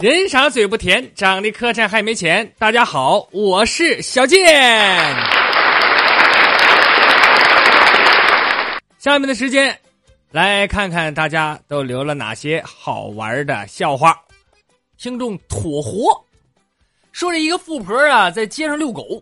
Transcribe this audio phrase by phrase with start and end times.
[0.00, 2.48] 人傻嘴不甜，长得磕碜还没钱。
[2.56, 4.46] 大家好，我是小健。
[8.96, 9.76] 下面的时间，
[10.30, 14.16] 来看看大家都留了哪些好玩的笑话。
[14.98, 16.24] 听众妥活
[17.10, 19.20] 说：“这一个富婆啊，在街上遛狗，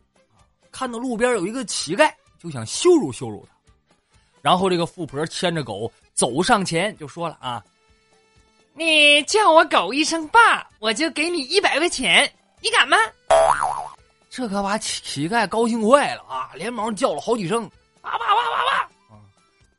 [0.71, 3.57] 看到路边有一个乞丐，就想羞辱羞辱他。
[4.43, 7.65] 然后这个富婆牵着狗走上前，就说了啊。”
[8.79, 12.31] 你叫我狗一声爸，我就给你一百块钱，
[12.61, 12.97] 你敢吗？
[14.31, 17.69] 这可把乞乞丐高兴坏了啊，连忙叫了好几声
[18.03, 19.21] 爸爸爸爸爸啊！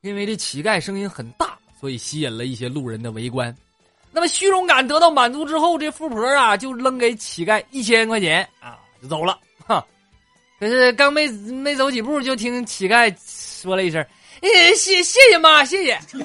[0.02, 3.56] 因为这乞丐声音很大，所以吸引了一些路人的围观。
[4.12, 9.38] 那么虚荣感得到满足之后，这富婆啊就扔给乞丐一千块钱啊，就走了。
[9.68, 9.86] 哈，
[10.60, 13.16] 可是刚没没走几步，就听乞丐
[13.62, 14.04] 说了一声
[14.42, 16.00] ：“谢谢谢妈，谢谢。”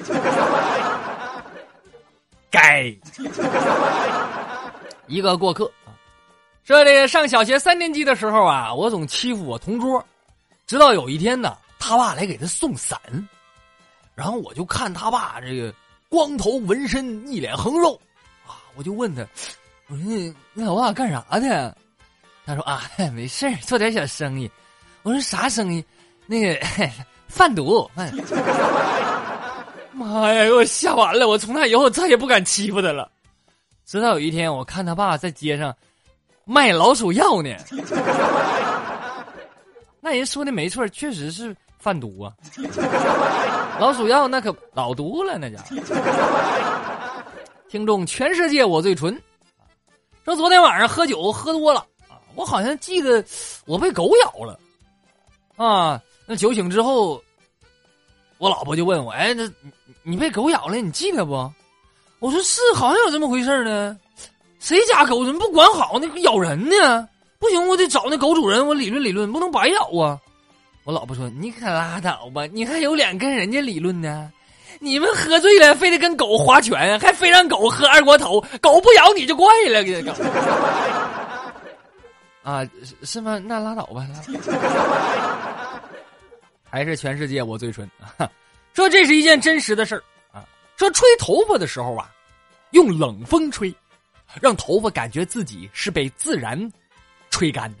[2.49, 2.91] 该
[5.13, 5.93] 一个过客啊！
[6.65, 10.03] 这里上小学三年级的时候啊，我总欺负我同桌，
[10.65, 12.99] 直到有一天呢，他爸来给他送伞，
[14.15, 15.71] 然后我就看他爸这个
[16.09, 17.93] 光头纹身，一脸横肉
[18.47, 19.21] 啊，我就问他
[19.87, 21.77] ：“我说你你老爸干啥的？”
[22.43, 22.81] 他说：“啊，
[23.13, 24.49] 没事做点小生意。”
[25.03, 25.85] 我说：“啥生意？
[26.25, 26.59] 那个
[27.29, 27.87] 贩毒。
[29.93, 30.45] ”妈呀！
[30.45, 31.27] 给我吓完了！
[31.27, 33.11] 我从那以后再也不敢欺负他了。
[33.93, 35.71] 直到有一天，我看他爸在街上
[36.45, 37.55] 卖老鼠药呢。
[40.01, 42.33] 那人说的没错，确实是贩毒啊。
[43.79, 45.75] 老鼠药那可老毒了，那家伙。
[47.69, 49.15] 听众全世界我最纯。
[50.25, 53.23] 说昨天晚上喝酒喝多了啊，我好像记得
[53.67, 54.59] 我被狗咬了
[55.55, 56.01] 啊。
[56.25, 57.23] 那酒醒之后。
[58.39, 59.53] 我老婆就问我：“哎，那你
[60.01, 61.49] 你被狗咬了，你记得不？”
[62.23, 63.97] 我说：“是，好像有这么回事呢。
[64.57, 67.05] 谁家狗怎么不管好那咬人呢？
[67.37, 70.17] 不行，我得找那狗主人，我理论理论，不能白咬啊。”
[70.85, 74.31] 我老婆说：“你可拉倒吧，你还有脸跟人家理论呢？
[74.79, 80.13] 你们喝醉了，非得跟狗划拳，还非让狗喝二锅头，狗不咬你就怪了，给狗。
[82.41, 82.65] 啊，
[83.03, 83.37] 是吗？
[83.45, 84.07] 那拉倒吧。”
[86.71, 87.85] 还是全世界我最纯，
[88.73, 90.03] 说这是一件真实的事儿！
[90.77, 92.09] 说吹头发的时候啊，
[92.71, 93.73] 用冷风吹，
[94.41, 96.71] 让头发感觉自己是被自然
[97.29, 97.79] 吹干的，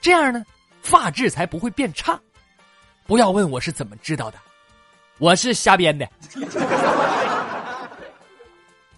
[0.00, 0.44] 这样呢，
[0.82, 2.20] 发质才不会变差。
[3.06, 4.38] 不要问我是怎么知道的，
[5.18, 6.08] 我是瞎编的。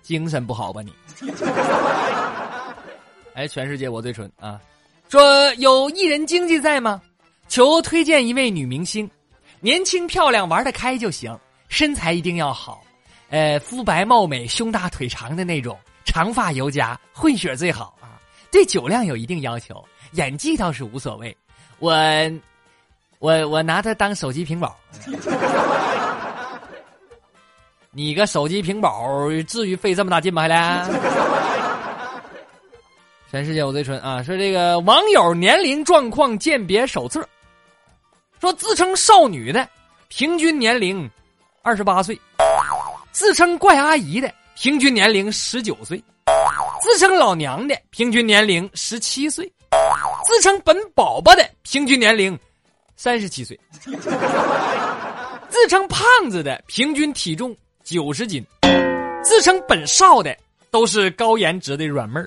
[0.03, 0.93] 精神不好吧你？
[3.35, 4.61] 哎，全世界我最纯啊！
[5.09, 7.01] 说有艺人经济在吗？
[7.49, 9.09] 求推荐一位女明星。
[9.61, 11.39] 年轻漂亮玩得开就行，
[11.69, 12.83] 身材一定要好，
[13.31, 18.17] 呃，肤白貌美、胸大腿长的那种，长发尤佳，混血最好啊。
[18.51, 21.37] 对酒量有一定要求，演技倒是无所谓。
[21.79, 21.93] 我，
[23.19, 24.77] 我我拿它当手机屏保。
[27.91, 30.43] 你个手机屏保，至于费这么大劲吗？
[30.43, 30.89] 还来？
[33.31, 34.23] 全世界我最纯啊！
[34.23, 37.27] 说这个网友年龄状况鉴别手册。
[38.41, 39.69] 说自称少女的，
[40.09, 41.11] 平均年龄
[41.61, 42.17] 二十八岁；
[43.19, 45.99] 自称怪阿姨的，平均年龄十九岁；
[46.81, 49.45] 自称老娘的，平均年龄十七岁；
[50.25, 52.39] 自称本宝宝的，平均年龄
[52.95, 53.57] 三十七岁；
[55.51, 57.53] 自称胖子的，平均体重
[57.83, 58.41] 九十斤；
[59.25, 60.37] 自称本少的，
[60.71, 62.27] 都是高颜值的软妹儿；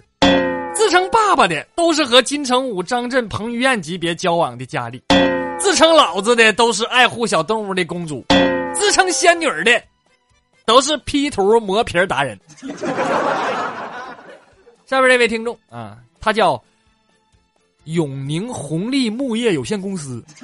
[0.75, 5.01] 自称爸爸的，都是和金城武、张震、彭于晏级别交往的佳丽。
[5.57, 8.25] 自称老子的都是爱护小动物的公主，
[8.73, 9.81] 自称仙女的
[10.65, 12.39] 都是 P 图磨皮达人。
[14.85, 16.61] 下边这位听众啊，他叫
[17.85, 20.23] 永宁红利木业有限公司。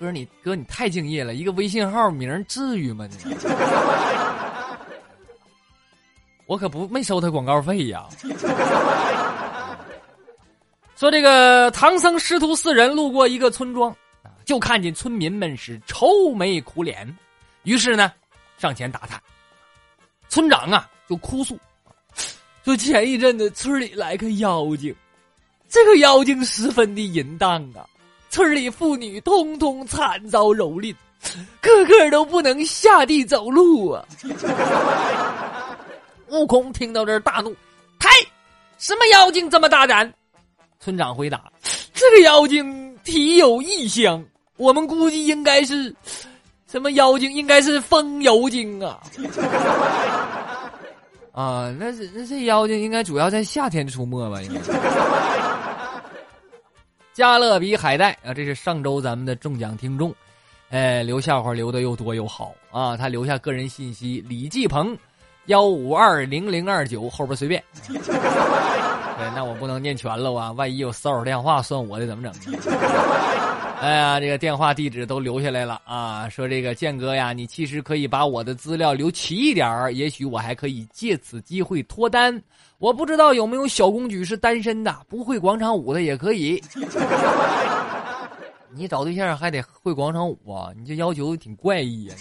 [0.00, 3.06] 哥，你哥你太敬业了，一个微信号名至于吗？
[3.24, 3.34] 你
[6.46, 8.06] 我可不没收他广告费呀。
[10.96, 13.96] 说这个唐僧师徒四人路过一个村庄，
[14.44, 17.16] 就看见村民们是愁眉苦脸，
[17.62, 18.12] 于是呢，
[18.58, 19.20] 上前打探。
[20.28, 21.58] 村长啊，就哭诉，
[22.64, 24.94] 说前一阵子村里来个妖精，
[25.68, 27.84] 这个妖精十分的淫荡啊，
[28.28, 30.94] 村里妇女通通惨遭蹂躏，
[31.60, 34.04] 个个都不能下地走路啊。
[36.28, 37.54] 悟空听到这儿大怒，
[37.98, 38.08] 嗨，
[38.78, 40.12] 什么妖精这么大胆？
[40.78, 41.52] 村长回答
[41.92, 44.24] ：“这个妖精体有异香，
[44.56, 45.94] 我们估计应该是
[46.70, 47.32] 什么妖精？
[47.32, 49.00] 应该是风油精啊！”
[51.32, 54.40] 啊，那是那这妖精应该主要在夏天出没吧？
[54.42, 54.60] 应该。
[57.12, 60.14] 加勒比海带啊，这是上周咱们的中奖听众，
[60.70, 62.96] 哎，留笑话留的又多又好啊！
[62.96, 64.96] 他留下个人信息：李继鹏，
[65.46, 67.62] 幺五二零零二九，后边随便。
[67.88, 67.98] 对，
[69.34, 72.32] 那我不能念全了啊，万一有骚扰电话算我的怎么整？
[73.80, 76.28] 哎呀，这个电话地址都留下来了啊！
[76.28, 82.40] 说这个建哥呀，你其实可以把我的资料留齐一点儿，也许我还可以借此机会脱单。
[82.76, 86.62] 我不知道有没有小公举是单身的，不会广场舞的也可以。
[88.72, 90.68] 你找对象还得会广场舞啊？
[90.76, 92.14] 你这要求挺怪异呀！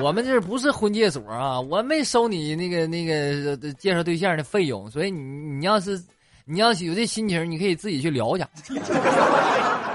[0.00, 6.02] 我们这不是婚介所啊，我没收你那个那个介绍对象的费用，所以你你要是
[6.46, 8.44] 你要是有这心情，你可以自己去聊去。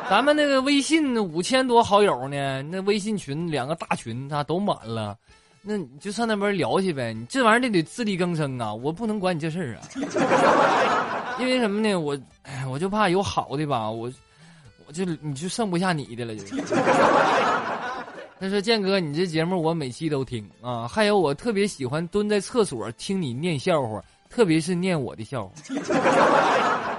[0.10, 5.18] 咱们那个微信五千多好友呢，那微信群两个大群，他都满了，
[5.62, 7.14] 那你就上那边聊去呗。
[7.14, 9.82] 你这玩意儿得得自力更生啊，我不能管你这事儿啊。
[11.40, 11.96] 因为什么呢？
[11.96, 14.12] 我哎，我就怕有好的吧，我
[14.86, 16.36] 我就你就剩不下你的了。
[16.36, 16.58] 就。
[18.40, 25.54] 他说：“建哥，你这节目我每期都听啊，还有我特别喜欢蹲在厕所听你念笑话，特别是念我的笑话。”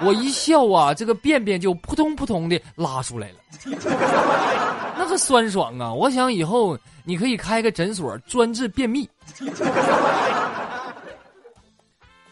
[0.03, 3.37] 我一笑啊，这个便便就扑通扑通的拉出来了，
[4.99, 5.93] 那个酸爽啊！
[5.93, 9.09] 我想以后你可以开个诊所，专治便秘。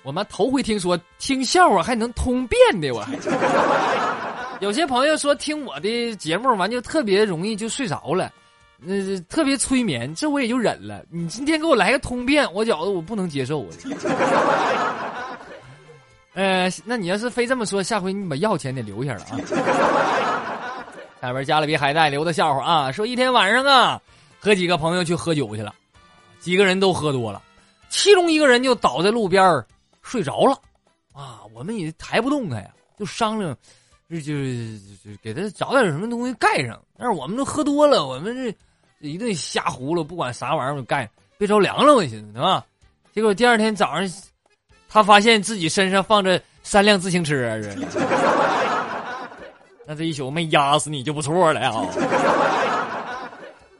[0.03, 3.17] 我们头回听说听笑话还能通便的，我还。
[4.61, 8.33] 有些朋友说听我的节目完就特别容易就睡着了，
[8.79, 11.05] 那特别催眠，这我也就忍了。
[11.11, 13.69] 你今天给我来个通便，我觉得我不能接受啊。
[16.35, 19.37] 呃，那你要是非这么说，下回你把药钱得留下了啊。
[21.21, 24.01] 下边加勒比海带留的笑话啊，说一天晚上啊，
[24.41, 25.75] 和几个朋友去喝酒去了，
[26.41, 27.41] 几个人都喝多了，
[27.91, 29.63] 其中一个人就倒在路边
[30.01, 30.59] 睡着了，
[31.13, 33.55] 啊，我们也抬不动他呀，就商量，
[34.11, 36.81] 就就就给他找点什么东西盖上。
[36.99, 42.65] 但是我们都喝多了，我们这一顿瞎胡了，不管啥玩意儿盖，别着凉了，我寻思对吧？
[43.15, 44.11] 结果第二天早上。
[44.93, 47.35] 他发现自己身上放着三辆自行车，
[49.87, 51.87] 那这一宿没压死你就不错了啊！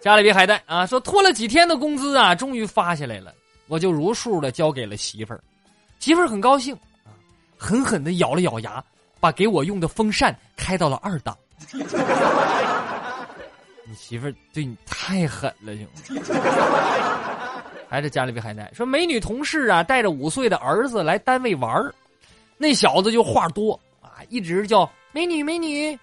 [0.01, 3.33] 家里比海带啊，说拖了几天的工资啊，终于发下来了，
[3.69, 5.41] 我就如数的交给了媳妇儿，
[5.99, 6.75] 媳妇儿很高兴
[7.05, 7.13] 啊，
[7.59, 8.83] 狠狠的咬了咬牙，
[9.21, 11.37] 把给我用的风扇开到了二档。
[13.85, 15.93] 你媳妇儿对你太狠了，行吗？
[17.93, 21.95] 还是家里边还带说，美女同事啊带着五岁的儿子来单位玩儿，
[22.57, 25.99] 那小子就话多啊，一直叫美女美女。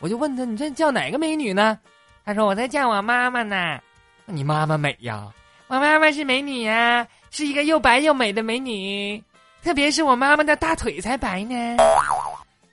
[0.00, 1.78] 我就问他，你这叫哪个美女呢？
[2.22, 3.80] 他说我在叫我妈妈呢。
[4.26, 5.32] 你妈妈美呀？
[5.68, 9.24] 我妈妈是美女呀，是一个又白又美的美女，
[9.64, 11.54] 特别是我妈妈的大腿才白呢。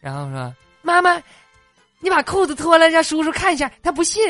[0.01, 1.18] 然后说妈妈，
[2.01, 4.22] 你把裤子脱了让叔叔看一下，他不信。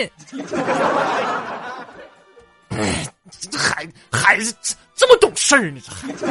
[3.40, 5.82] 这孩孩子这么懂事呢？
[5.86, 6.26] 这孩子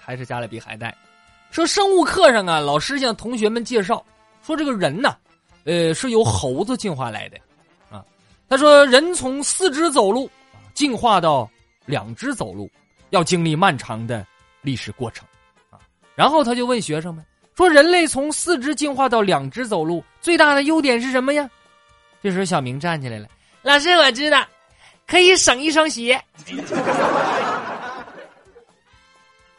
[0.00, 0.96] 还是加勒比海带。
[1.50, 4.04] 说生物课上啊，老师向同学们介绍
[4.42, 5.16] 说，这个人呢，
[5.64, 7.38] 呃，是由猴子进化来的
[7.90, 8.04] 啊。
[8.48, 10.30] 他说，人从四肢走路
[10.74, 11.50] 进化到
[11.86, 12.70] 两只走路，
[13.10, 14.26] 要经历漫长的
[14.62, 15.26] 历史过程
[15.70, 15.80] 啊。
[16.14, 17.24] 然后他就问学生们
[17.56, 21.48] 说，人类从四肢进化到两只走路，最大的优点是什么呀？
[22.22, 23.26] 这时候小明站起来了，
[23.62, 24.44] 老师，我知道。
[25.08, 26.20] 可以省一双鞋。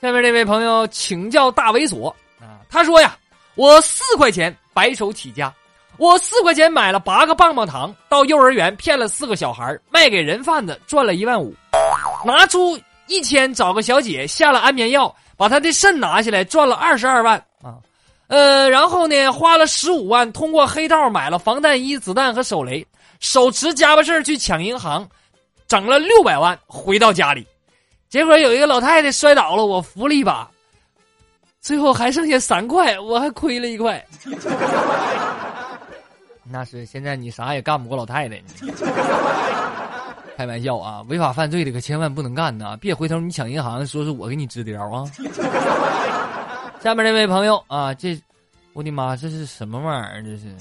[0.01, 3.18] 下面这位朋友请教大猥琐啊，他说呀，
[3.56, 5.53] 我四块钱白手起家，
[5.98, 11.53] 我四块钱买了八个棒棒糖，到幼儿园骗了四个小孩，卖给人贩子赚了一万五，
[12.24, 17.75] 拿出一千找个小姐下了安眠药，把他的肾拿下来赚了二十二万啊，
[18.27, 22.88] 呃，然后呢花了十五万通过黑道买了防弹衣、子弹和手雷，
[23.20, 25.06] 手持家伙事去抢银行。
[25.70, 27.48] 整了六百万回到家里，
[28.10, 30.50] 结果有一个老太太摔倒了，我扶了一把，
[31.62, 34.04] 最后还剩下三块，我还亏了一块。
[36.52, 38.42] 那是现在你啥也干不过老太太。
[40.36, 42.76] 开玩笑啊，违法犯罪的可千万不能干呐！
[42.82, 45.06] 别回头你抢银行，说是我给你支的招啊。
[46.82, 48.20] 下面这位朋友啊，这
[48.74, 50.24] 我的妈，这是什么玩意儿？
[50.24, 50.56] 这是。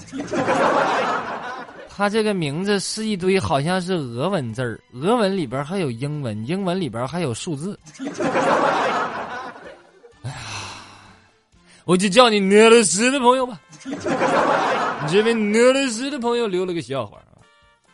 [1.99, 7.77] 他这个名字是一堆，好像是俄文字儿，俄文里边还有英文，英文里边还有数字。
[10.23, 10.37] 哎呀，
[11.83, 13.59] 我就叫你俄罗斯的朋友吧。
[13.83, 17.43] 你这位俄罗斯的朋友留了个笑话啊，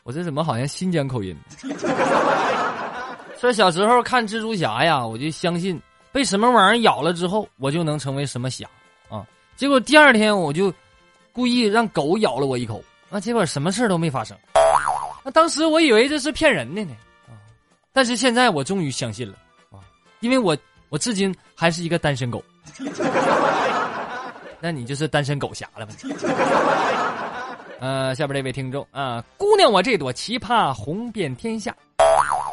[0.03, 1.35] 我这怎么好像新疆口音？
[3.41, 5.81] 说小时候看蜘蛛侠呀，我就相信
[6.11, 8.67] 被什么玩意儿咬了之后，我就能成为什么侠
[9.09, 9.25] 啊。
[9.55, 10.71] 结果第二天我就
[11.33, 12.83] 故意让狗咬了我一口，
[13.15, 14.37] 啊，结果什么事都没发生。
[15.23, 16.91] 那当时我以为这是骗人的呢，
[17.29, 17.39] 啊，
[17.93, 19.37] 但是现在我终于相信了
[19.71, 19.79] 啊，
[20.19, 20.57] 因为我
[20.89, 22.43] 我至今还是一个单身狗。
[24.59, 25.93] 那你就是单身狗侠了吧？
[27.79, 31.73] 呃，下边这位听众啊，姑娘，我这朵奇葩红遍天下。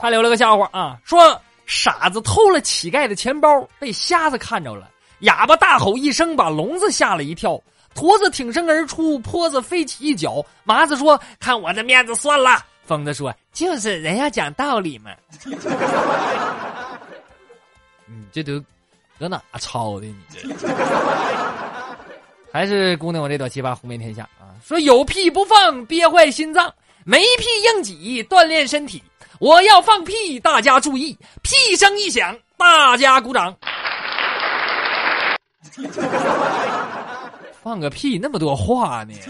[0.00, 4.88] 他留了个笑话啊，说傻子偷了乞丐的钱包，被瞎子看着了，
[5.21, 7.61] 哑巴大吼一声，把聋子吓了一跳。
[7.94, 10.44] 驼子挺身而出，坡子飞起一脚。
[10.64, 15.12] 麻子说：“看我的面子算了。”疯子说：“就是人要讲道理嘛。
[18.06, 18.62] ”你这都
[19.18, 20.06] 搁哪抄的？
[20.06, 20.40] 你这
[22.52, 24.52] 还是姑娘我这朵奇葩红遍天下啊！
[24.62, 26.68] 说有屁不放，憋坏心脏；
[27.04, 29.02] 没屁硬挤，锻炼身体。
[29.38, 31.16] 我要放屁，大家注意！
[31.42, 33.56] 屁声一响，大家鼓掌。
[37.62, 39.14] 放个屁，那么多话呢？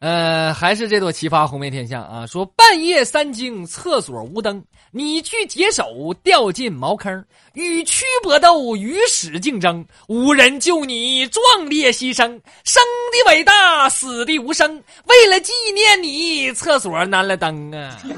[0.00, 2.26] 呃，还是这朵奇葩红遍天下啊！
[2.26, 7.24] 说半夜三更，厕所无灯，你去解手，掉进茅坑，
[7.54, 14.76] 与蛆搏斗，与屎竞争，无人救你，壮烈牺牲，生的伟大，死的无声，
[15.06, 17.98] 为了纪念你，厕所安了灯啊！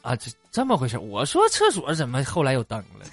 [0.00, 0.98] 啊，这这么回事？
[0.98, 3.04] 我说厕所怎么后来有灯了？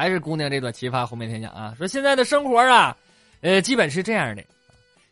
[0.00, 1.74] 还是姑娘这段奇葩红遍天下啊！
[1.76, 2.96] 说现在的生活啊。
[3.42, 4.42] 呃，基本是这样的：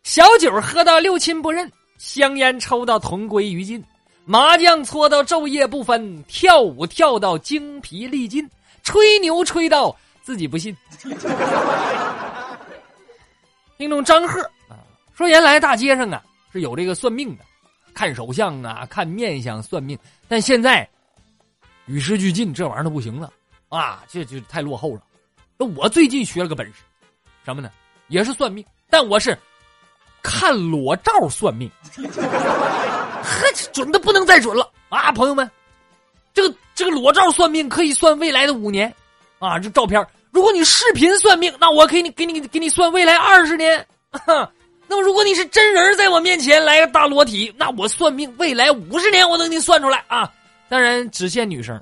[0.03, 3.85] 小酒喝到六亲不认，香烟抽到同归于尽，
[4.25, 8.49] 麻将搓到昼夜不分，跳舞跳到精疲力尽，
[8.83, 10.75] 吹牛吹到自己不信。
[13.77, 14.41] 听众张贺
[14.71, 14.81] 啊，
[15.15, 17.45] 说原来大街上啊是有这个算命的，
[17.93, 20.89] 看手相啊，看面相算命，但现在
[21.85, 23.31] 与时俱进，这玩意儿都不行了
[23.69, 25.01] 啊，这就太落后了。
[25.57, 26.75] 那我最近学了个本事，
[27.45, 27.71] 什么呢？
[28.09, 29.37] 也是算命，但我是
[30.23, 35.13] 看裸照算命，呵，准的不能再准了啊！
[35.13, 35.51] 朋友们，
[36.33, 38.91] 这个这个裸照算命可以算未来的五年
[39.39, 39.59] 啊！
[39.59, 43.87] 这照片，如果你视频算命，那我给你给你给你算未来二十年。
[44.91, 50.33] 那么如果你是真人在我面前来个大裸体，那我算命未来五十年，我能给你算出来啊！
[50.71, 51.79] 当然只限女生。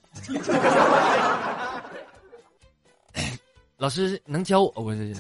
[3.79, 4.71] 老师能教我？
[4.71, 5.15] 不是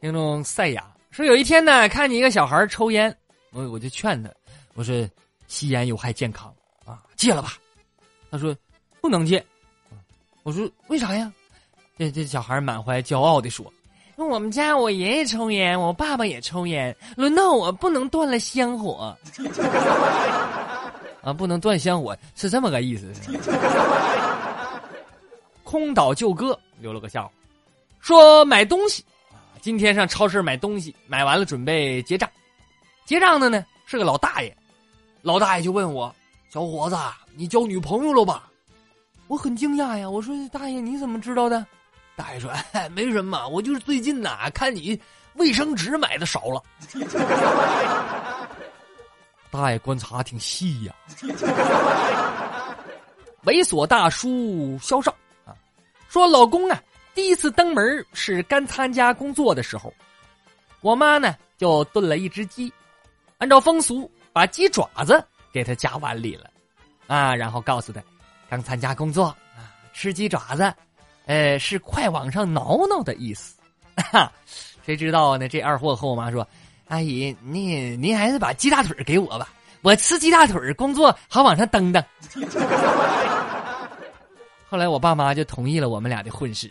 [0.00, 3.14] 听众赛亚说， 有一天呢，看见一个小孩抽烟，
[3.52, 4.30] 我我就劝他，
[4.74, 5.06] 我说
[5.48, 6.52] 吸烟有害健康
[6.86, 7.54] 啊，戒了吧。
[8.30, 8.56] 他说
[9.00, 9.44] 不能戒。
[10.42, 11.30] 我说为啥呀？
[11.98, 13.72] 这这小孩满怀骄傲的说
[14.16, 19.16] ：“那我们家我爷爷抽烟，我爸爸也抽烟，轮到我不能断了香火
[21.22, 23.12] 啊，不能断香火是这么个意思。”
[25.74, 27.32] 空岛旧哥留了个笑话，
[27.98, 32.30] 说买东西啊，今天上超市买东西，买完了准备结账，
[33.04, 34.56] 结账的呢是个老大爷，
[35.20, 36.14] 老大爷就问我
[36.48, 36.96] ：“小伙子，
[37.34, 38.48] 你交女朋友了吧？”
[39.26, 41.66] 我很惊讶呀，我说：“大爷你怎么知道的？”
[42.14, 44.96] 大爷说：“哎，没什么，我就是最近呐，看你
[45.34, 46.62] 卫生纸买的少了。”
[49.50, 50.94] 大爷观察挺细呀，
[53.42, 55.12] 猥琐大叔肖少。
[56.14, 56.80] 说老公啊，
[57.12, 59.92] 第一次登门是刚参加工作的时候，
[60.80, 62.72] 我妈呢就炖了一只鸡，
[63.38, 65.20] 按照风俗把鸡爪子
[65.52, 66.48] 给他夹碗里了，
[67.08, 68.00] 啊，然后告诉他，
[68.48, 69.24] 刚参加工作
[69.56, 70.72] 啊，吃鸡爪子，
[71.26, 73.56] 呃，是快往上挠挠的意思。
[73.96, 74.30] 哈，
[74.86, 75.48] 谁知道呢？
[75.48, 76.46] 这二货和我妈说
[76.86, 79.48] ：“阿姨，您您还是把鸡大腿给我吧，
[79.82, 82.00] 我吃鸡大腿工作好往上蹬蹬。”
[84.74, 86.68] 后来我爸妈就同意了我们俩的婚事，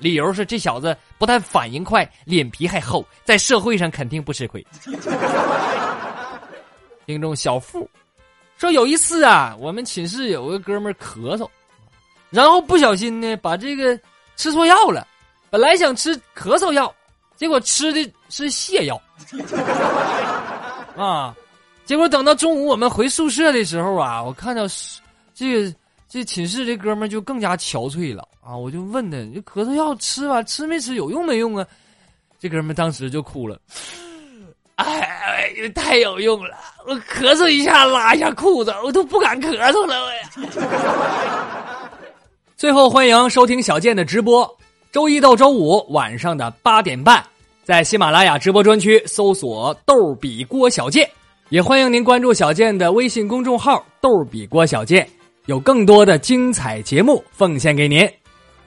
[0.00, 4.66] 理由是这小子不但反应快，脸皮还厚，在社会上肯定不吃亏。
[7.06, 7.88] 听众小付
[8.56, 11.48] 说有一次啊，我们寝室有个哥们咳嗽，
[12.28, 13.96] 然后不小心呢把这个
[14.34, 15.06] 吃错药了，
[15.48, 16.92] 本来想吃咳嗽药，
[17.36, 19.00] 结果吃的是泻药
[21.00, 21.32] 啊，
[21.84, 24.64] 结果等到中午我们回宿舍的时候啊，我看到
[25.32, 25.72] 这个。
[26.14, 28.56] 这寝室这哥们就更加憔悴了啊！
[28.56, 30.94] 我就问他：“这咳嗽药吃吧，吃没吃？
[30.94, 31.66] 有用没用啊？”
[32.38, 33.58] 这哥们当时就哭了
[34.78, 36.50] ：“哎，太有用了！
[36.86, 41.90] 我咳嗽一下，拉一下裤子，我都不敢咳嗽了。”我呀。
[42.56, 44.48] 最后，欢迎收听小健的直播，
[44.92, 47.24] 周一到周五晚上的八点半，
[47.64, 51.10] 在喜马拉雅直播专区搜索“逗比郭小贱”，
[51.50, 55.04] 也欢迎您关注小贱的微信公众号“逗比郭小贱”，
[55.46, 58.08] 有更多的精彩节目奉献给您。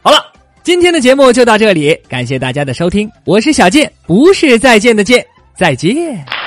[0.01, 0.17] 好了，
[0.63, 6.46] 今天的节目就到这里，感谢大家的收听，我是小健，不是再见的见，再见。